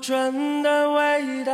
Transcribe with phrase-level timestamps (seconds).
[0.00, 1.52] 春的味道，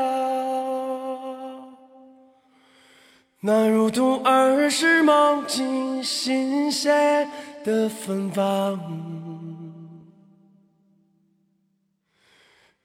[3.40, 7.28] 那如同儿时梦境新鲜
[7.64, 8.78] 的芬芳。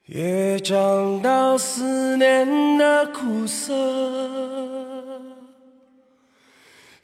[0.06, 3.72] 也尝到思念的苦涩，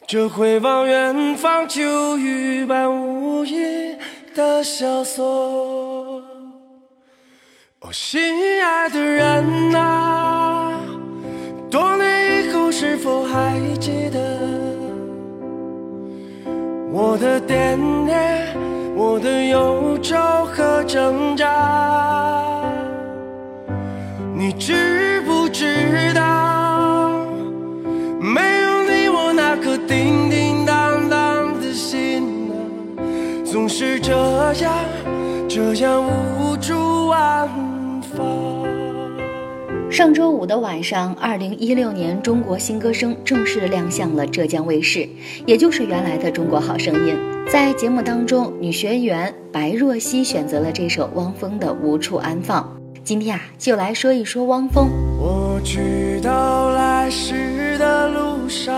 [0.07, 3.97] 这回望远方秋雨般无垠
[4.35, 6.18] 的萧索。
[7.81, 8.21] 哦，心
[8.61, 10.73] 爱的人啊，
[11.71, 14.19] 多年以后是否还记得
[16.91, 18.49] 我的惦念，
[18.97, 22.65] 我的忧愁和挣扎？
[24.35, 27.11] 你知不知道，
[28.21, 32.59] 没有你，我那颗叮叮当当的心啊，
[33.45, 34.13] 总是这
[34.55, 34.75] 样
[35.49, 37.68] 这样无助安放。
[39.91, 45.09] 上周五的晚上，二零一六年中国新歌声正式亮相了浙江卫视，
[45.45, 47.15] 也就是原来的《中国好声音》。
[47.51, 52.63] 在节目当中，女学员白若曦选择了这首汪峰的《无处安放》。
[53.03, 54.89] 今天啊，就来说一说汪峰。
[55.19, 58.75] 我去到来时的路上，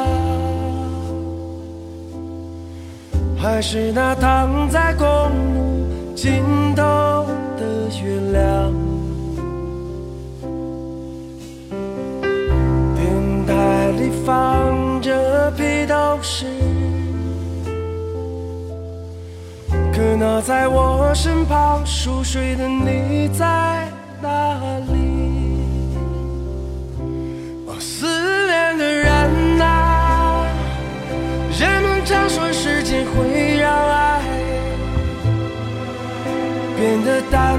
[3.37, 6.45] 还是那躺在公路尽
[6.77, 7.27] 头
[7.59, 8.80] 的月亮。
[14.25, 16.47] 放着披头士，
[19.93, 23.89] 可那在我身旁熟睡的你在
[24.21, 24.29] 哪
[24.93, 24.95] 里？
[27.67, 28.07] 哦，思
[28.47, 30.45] 念的人啊，
[31.59, 34.23] 人们常说时间会让爱
[36.77, 37.59] 变得淡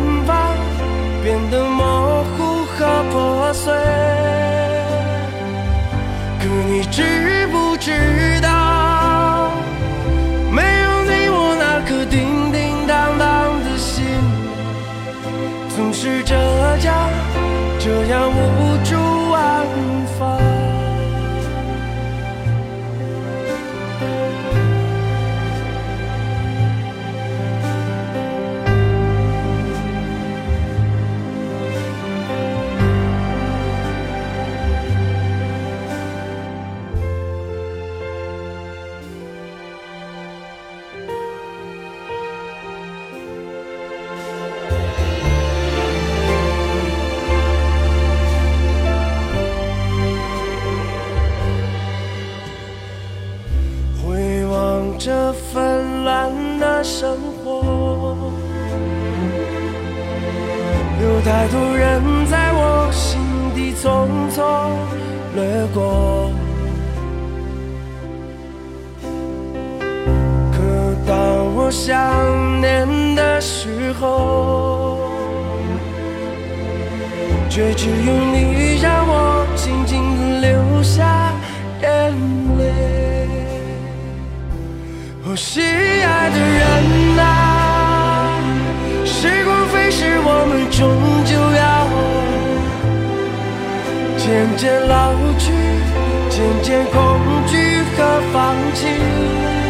[55.34, 58.16] 纷乱的生活，
[61.02, 63.20] 有太多人在我心
[63.56, 64.42] 底匆匆
[65.36, 65.42] 掠
[65.74, 66.32] 过。
[70.52, 70.58] 可
[71.08, 71.12] 当
[71.56, 74.98] 我想念的时候，
[77.50, 81.34] 却只有你让我静静地流下
[81.82, 82.14] 眼
[82.58, 82.61] 泪。
[85.32, 88.36] 我，心爱的人啊，
[89.06, 90.82] 时光飞逝，我们终
[91.24, 91.88] 究要
[94.18, 94.28] 渐
[94.58, 95.54] 渐老去，
[96.30, 97.00] 渐渐恐
[97.48, 98.36] 惧和放
[98.74, 99.61] 弃。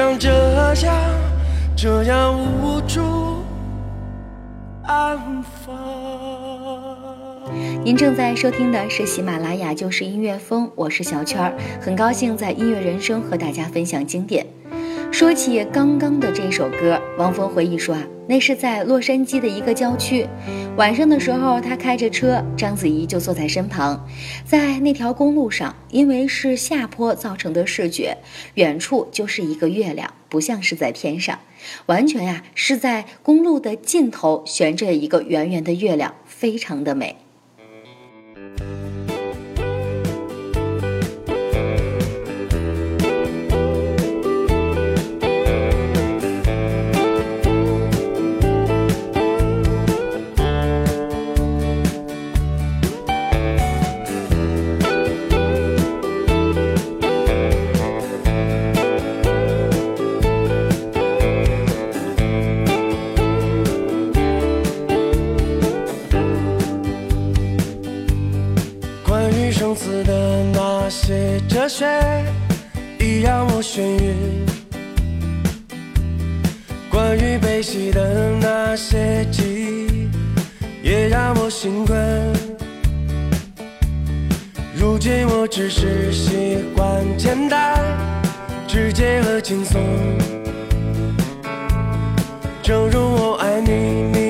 [0.00, 0.74] 像这样
[1.76, 3.44] 这样无处
[4.82, 5.76] 安放。
[7.84, 11.52] 您正在收听的是喜马拉雅就是音乐风，我是小圈儿，
[11.82, 14.46] 很高兴在音乐人生和大家分享经典。
[15.20, 20.26] 说起刚刚的这首歌，汪峰回忆说啊，那是在洛杉矶的一个郊区，
[20.78, 24.02] 晚上的时候他开着车，章子怡就坐在身旁，
[24.46, 28.16] 在那条公路上，因为是下坡造成的视觉，
[28.54, 31.38] 远处就是一个月亮，不像是在天上，
[31.84, 37.16] 完全呀是在公路的尽头悬着一个圆圆的月亮，非常的美。
[84.74, 87.78] 如今我只是习惯简单、
[88.66, 89.80] 直接和轻松。
[92.62, 93.72] 正如我爱你，
[94.12, 94.29] 你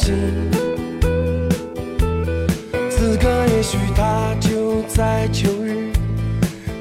[0.00, 0.14] 心。
[2.90, 3.28] 此刻。
[3.60, 5.92] 也许他就在秋日，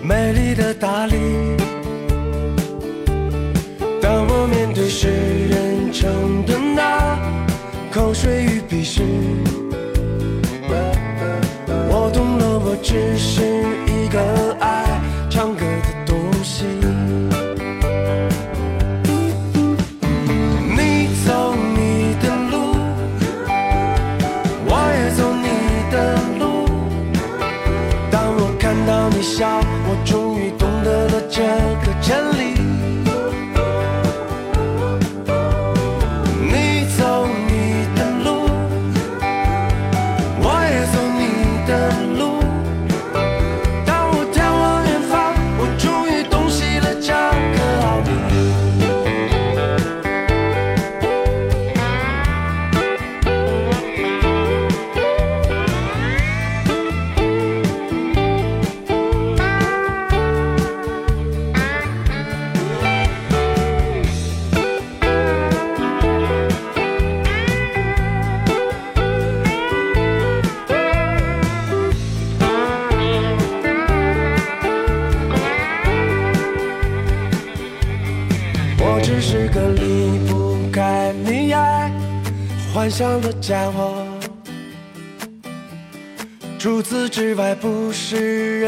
[0.02, 1.18] 美丽的大理。
[4.02, 5.10] 当我面对世
[5.50, 6.82] 人称的
[7.92, 9.02] 口水与鄙视，
[11.90, 13.42] 我懂了，我只是
[13.92, 14.49] 一个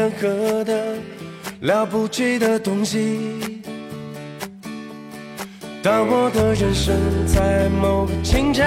[0.02, 0.96] 任何的
[1.60, 3.62] 了不起的东西。
[5.80, 6.92] 当我的人生
[7.24, 8.66] 在某个清晨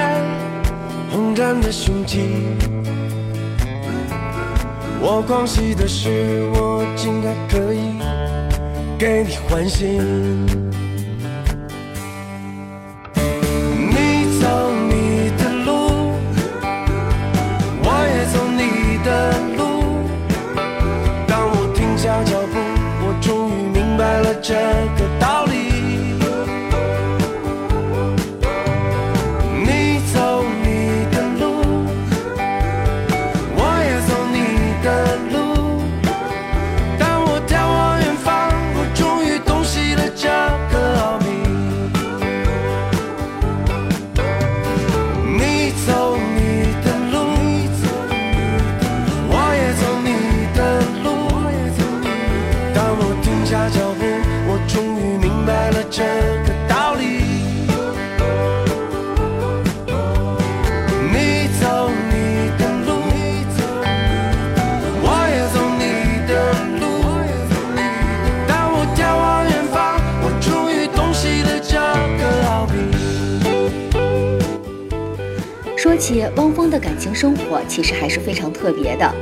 [1.12, 2.21] 轰然的雄起，
[5.02, 8.00] 我狂喜的是，我竟然可以
[8.98, 10.65] 给你欢心。
[24.47, 25.15] 这个
[76.56, 79.14] 峰的感情生活，其实还是非常特别的。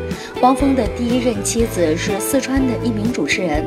[0.41, 3.65] 汪峰的第一任妻子是四川的一名主持人，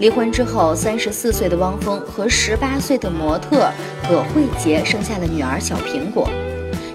[0.00, 3.70] 离婚之后，三十四岁的汪峰和十八岁的模特
[4.08, 6.28] 葛慧杰生下了女儿小苹果。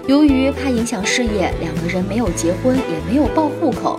[0.06, 3.98] 由于怕影响事业，两个人没有结婚，也没有报户口。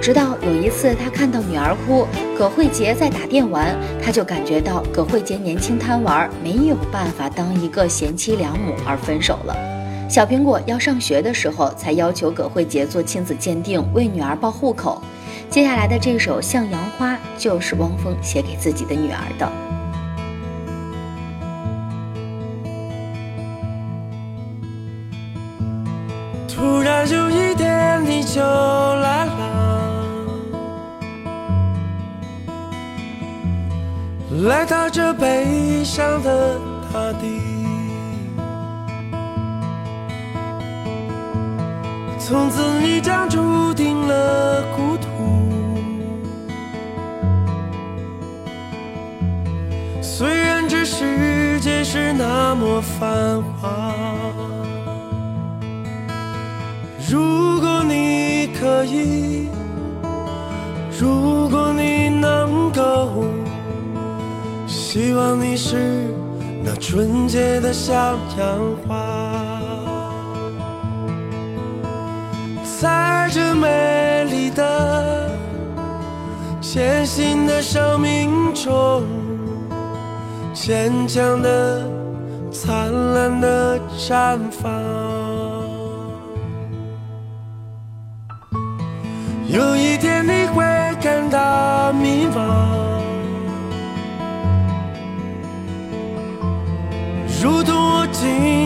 [0.00, 2.06] 直到有一次，他看到女儿哭，
[2.38, 9.75] 葛慧杰在打电玩，他就感觉到葛慧杰年轻贪玩，没有办法当一个贤妻良母而分手了。
[10.08, 15.02] 小苹果要上学的时候，才要求葛慧杰做亲子鉴定，为女儿报户口。
[15.50, 19.50] 接下来的这首《向阳花》就是汪峰写给自己的女儿的。
[26.48, 30.32] 突然有一天你就来了，
[34.44, 36.58] 来到这悲伤的
[42.28, 45.06] 从此你将注定了孤独。
[50.02, 53.94] 虽然这世界是那么繁华。
[57.08, 59.48] 如果你可以，
[60.98, 63.24] 如果你能够，
[64.66, 66.12] 希望你是
[66.64, 67.94] 那纯洁的小
[68.36, 69.15] 阳花，
[72.86, 75.28] 在这美丽的、
[76.60, 79.02] 艰辛的生命中，
[80.54, 81.82] 坚强的、
[82.52, 84.70] 灿烂的绽放。
[89.48, 90.62] 有一天你会
[91.02, 92.38] 感到迷茫，
[97.42, 98.65] 如同我经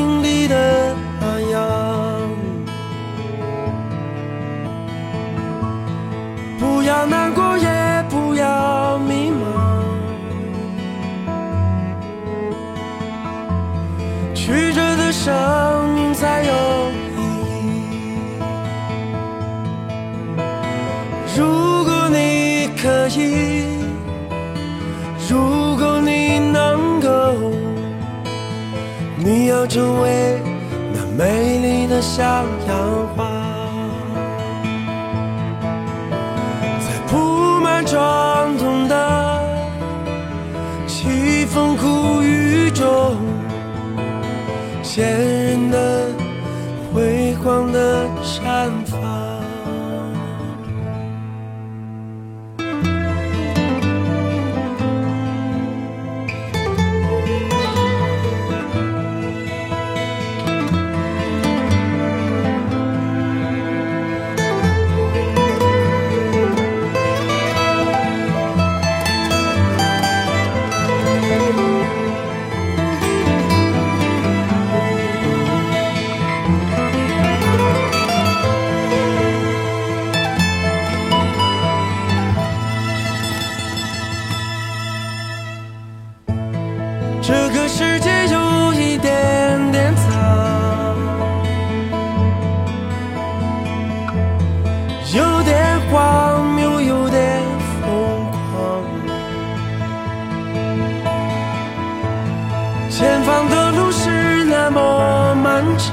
[103.01, 105.89] 前方的路是那么漫长，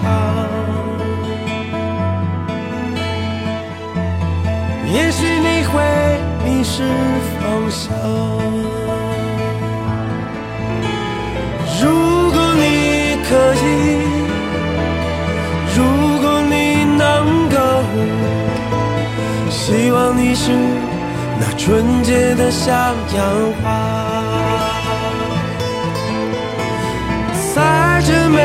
[4.94, 5.82] 也许你会
[6.44, 6.84] 迷失
[7.40, 7.96] 方向。
[11.82, 13.66] 如果你可以，
[15.78, 15.80] 如
[16.22, 17.56] 果你能够，
[19.50, 20.52] 希望你是
[21.40, 22.76] 那纯洁的向
[23.16, 23.24] 阳
[23.64, 24.07] 花，
[27.58, 27.60] 在
[28.06, 28.38] 这美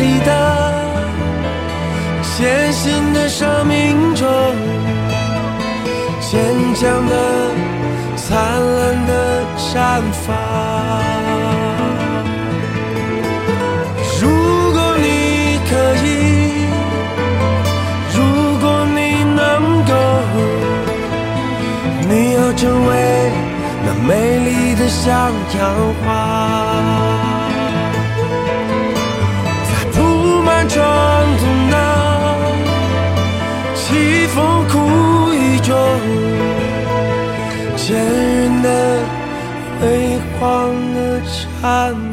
[0.00, 0.30] 丽的、
[2.22, 4.26] 艰辛的生命中，
[6.18, 6.32] 坚
[6.74, 7.14] 强的、
[8.16, 8.26] 灿
[8.76, 9.12] 烂的
[9.70, 10.26] 绽放。
[14.18, 14.22] 如
[14.72, 15.70] 果你可
[16.06, 16.08] 以，
[18.16, 18.18] 如
[18.62, 18.64] 果
[18.96, 18.98] 你
[19.36, 19.38] 能
[19.84, 19.92] 够，
[22.08, 22.90] 你要成为
[23.84, 25.04] 那美丽的向
[25.58, 25.60] 阳
[26.00, 26.06] 花，
[41.60, 42.07] 看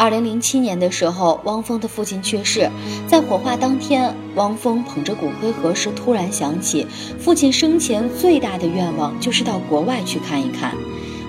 [0.00, 2.70] 二零零七年的时候，汪峰的父亲去世，
[3.06, 6.86] 在火化当天，汪峰捧着骨灰盒时，突然想起
[7.18, 10.74] 父亲生前最大的愿望就是到国外去看一看，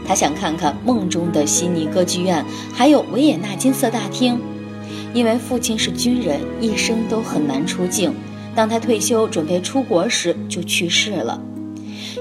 [0.08, 4.40] 他想看看梦中的悉尼歌剧院，还有维也纳金色大厅。
[5.14, 8.14] 因为父亲是军人，一生都很难出境，
[8.56, 11.42] 当他退休准备出国时，就去世了。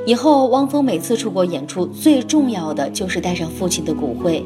[0.07, 4.45] 以后，汪峰每次出国演出，最重要的就是带上父亲的骨灰。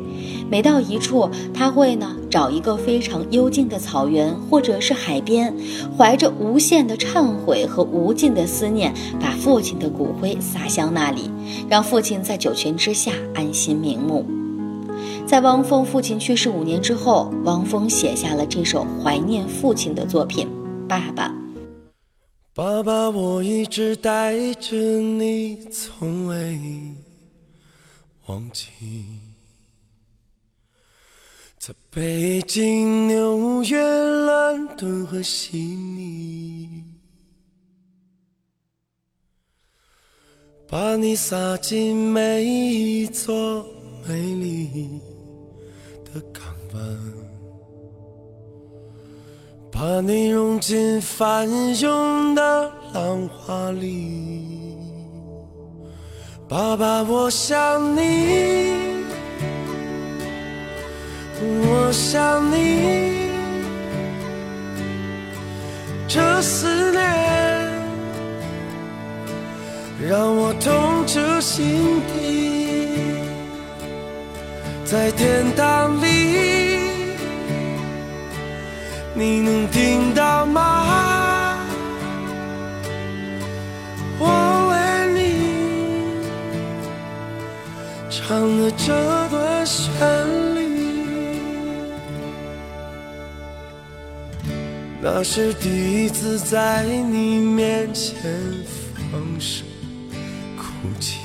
[0.51, 5.55] 每到一处，他会呢找一个非常幽静的草原，或者是海边，
[5.97, 11.31] 怀着无限的忏悔和无尽的思念，把父亲的骨灰撒向那里，
[11.69, 14.27] 让父亲在九泉之下安心瞑目。
[15.25, 20.47] 在汪峰父亲去世五年之后，汪峰写下了这首怀念父亲的作品
[20.87, 21.29] 《爸爸》。
[22.57, 26.57] 爸爸，我一直带着你，从未
[28.27, 28.69] 忘记。
[31.59, 36.85] 在北京、纽约、伦敦和悉尼，
[40.69, 43.67] 把你撒进每一座
[44.07, 45.01] 美丽
[46.05, 47.24] 的港湾。
[49.77, 51.49] 把你融进翻
[51.81, 54.79] 涌的浪花里，
[56.49, 58.73] 爸爸，我想你，
[61.43, 63.31] 我想你，
[66.07, 67.03] 这思念
[70.09, 73.11] 让我痛彻心底，
[74.85, 76.14] 在天堂里。
[79.17, 81.57] 你能听到吗？
[84.19, 84.27] 我
[84.71, 84.75] 为
[85.15, 85.21] 你
[88.11, 88.93] 唱的这
[89.29, 89.87] 段旋
[90.57, 90.59] 律，
[95.01, 98.17] 那是第一次在你面前
[99.13, 99.65] 放声
[100.57, 100.65] 哭
[100.99, 101.21] 泣。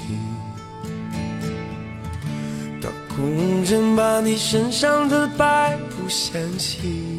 [2.79, 7.18] 当工人把你身上的白布掀起。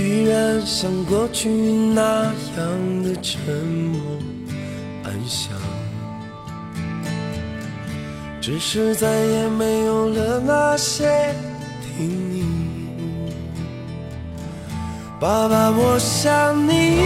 [0.00, 2.24] 依然像过去那
[2.56, 3.38] 样的沉
[3.92, 4.00] 默
[5.04, 5.52] 安详，
[8.40, 11.34] 只是再也没有了那些
[11.82, 12.44] 叮咛。
[15.20, 16.96] 爸爸，我想你，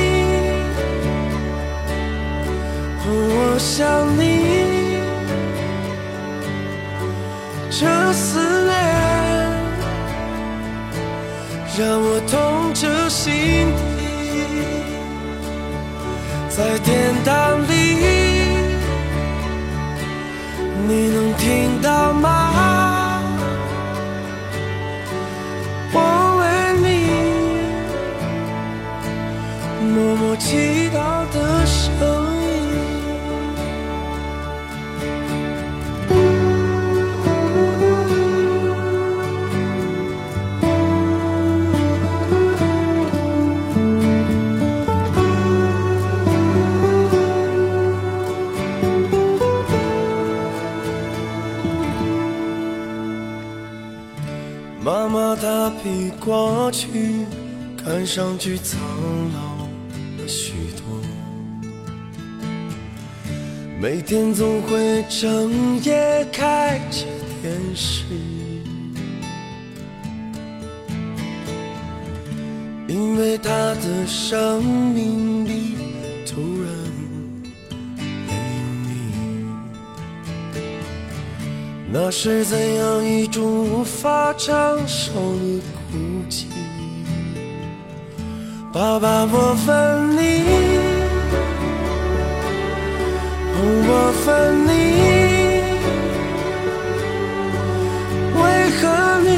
[3.05, 5.01] 我想你，
[7.71, 9.14] 这思念。
[11.77, 13.33] 让我痛彻心
[13.99, 14.05] 底，
[16.49, 17.64] 在天堂
[55.71, 57.27] 比过去
[57.83, 58.81] 看上去苍
[59.33, 59.67] 老
[60.19, 61.01] 了许多，
[63.81, 67.05] 每天总会整夜开着
[67.43, 68.05] 电视，
[72.89, 75.75] 因为他的生命里
[81.97, 84.53] 那是怎样一种无法承
[84.85, 85.97] 受的孤
[86.29, 86.47] 寂？
[88.73, 90.43] 爸爸，我分你，
[93.87, 94.73] 我分你，
[98.43, 98.43] 为
[98.81, 98.83] 何
[99.23, 99.31] 你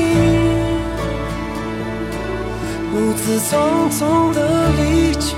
[2.90, 3.52] 如此匆
[3.92, 4.00] 匆
[4.32, 4.40] 的
[4.78, 5.36] 离去，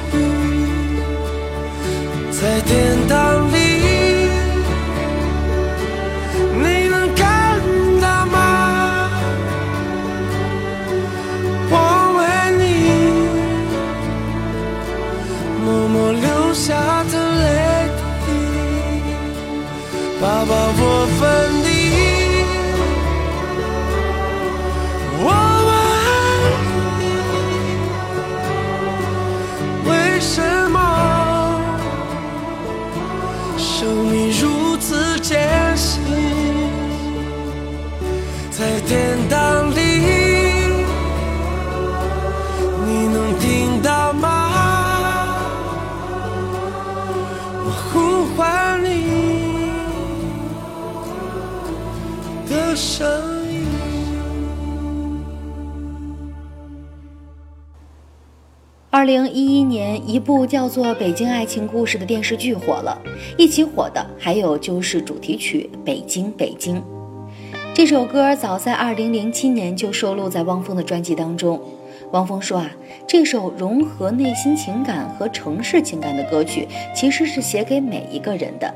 [2.31, 2.69] 在天
[3.09, 3.13] 堂
[3.53, 3.68] 里？
[59.09, 63.01] 零一一年，一部叫做《北京爱情故事》的电视剧火了，
[63.39, 66.77] 一起火的还有就是主题曲《北京北京》。
[67.73, 71.59] 这首歌早在二零零七年就收录在汪峰的专辑当中。
[72.11, 72.71] 汪峰说啊，
[73.07, 78.75] 这首融合内心情感和城市情感的歌曲，其实是写给每一个人的，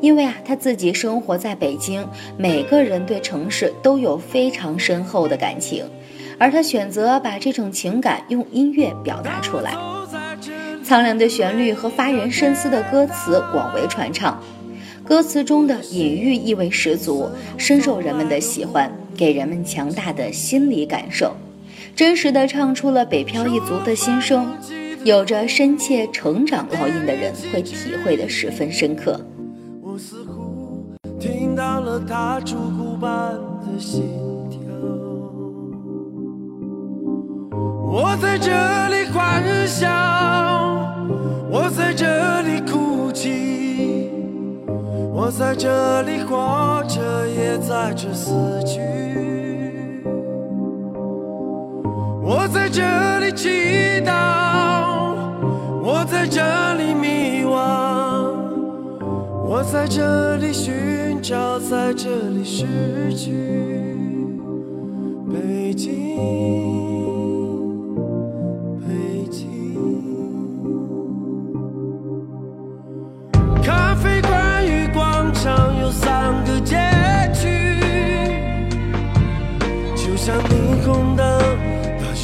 [0.00, 2.06] 因为啊，他自己生活在北京，
[2.36, 5.84] 每个人对城市都有非常深厚的感情，
[6.38, 9.74] 而他选择把这种情感用音乐表达出来，
[10.84, 14.38] 苍凉的旋律和发人深思的歌词广为传唱。
[15.04, 21.34] 歌词中的隐喻意味十足，深受人们的喜欢，给人们强大的心理感受，
[21.94, 24.46] 真实的唱出了北漂一族的心声，
[25.04, 29.20] 有着深切成长烙印的人会体会的十分深刻。
[29.82, 34.04] 我似乎听到了他烛骨般的心
[38.34, 38.50] 在这
[38.88, 39.88] 里欢笑，
[41.48, 44.10] 我在这里哭泣。
[45.12, 48.32] 我在这里活着，也在这死
[48.66, 48.80] 去。
[52.24, 52.82] 我在这
[53.20, 55.14] 里祈祷，
[55.80, 56.42] 我在这
[56.74, 57.54] 里迷惘，
[59.46, 63.30] 我在这里寻找，在这里失去。
[65.32, 66.73] 北京。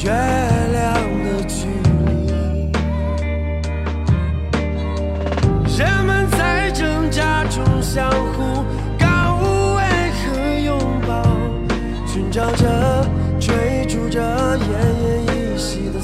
[0.02, 1.66] 月亮的距
[2.06, 2.72] 离，
[5.76, 8.64] 人们在挣扎中相互
[8.98, 9.36] 告
[9.76, 9.82] 慰
[10.12, 11.22] 和拥抱，
[12.06, 13.06] 寻找着、
[13.38, 14.22] 追逐着
[14.56, 14.60] 奄
[15.04, 16.00] 奄一息的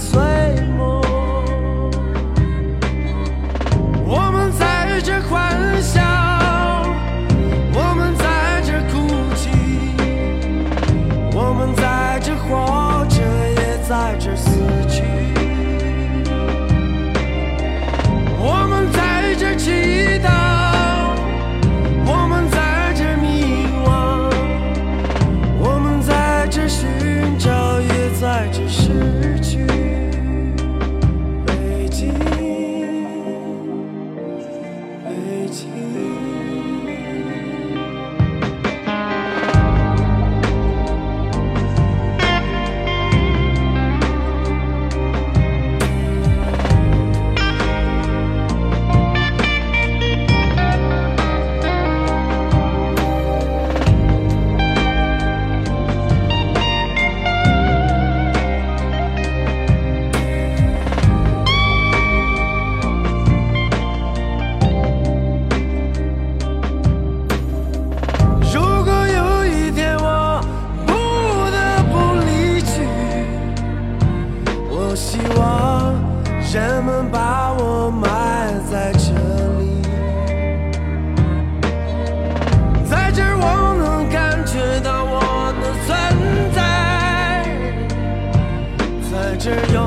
[89.46, 89.85] 只有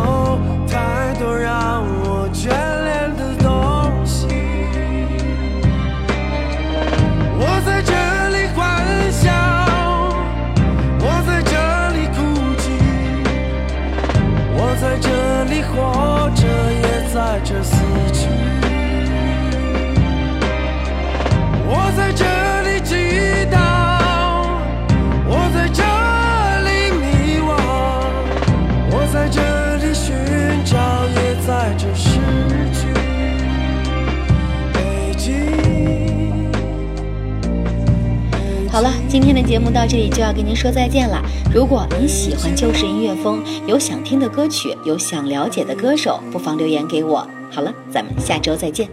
[39.21, 41.21] 今天的节目到这里就要跟您说再见了。
[41.53, 47.27] 如果您喜欢旧时音乐风，有想听的歌曲，有想了解的歌手，不妨留言给我。
[47.51, 48.87] 好了，咱们下周再见。